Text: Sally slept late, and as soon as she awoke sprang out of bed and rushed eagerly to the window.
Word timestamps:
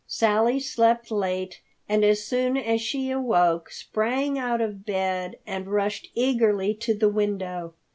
Sally 0.07 0.59
slept 0.59 1.11
late, 1.11 1.61
and 1.87 2.03
as 2.03 2.25
soon 2.25 2.57
as 2.57 2.81
she 2.81 3.11
awoke 3.11 3.69
sprang 3.69 4.39
out 4.39 4.59
of 4.59 4.83
bed 4.83 5.37
and 5.45 5.67
rushed 5.71 6.07
eagerly 6.15 6.73
to 6.73 6.95
the 6.95 7.07
window. 7.07 7.75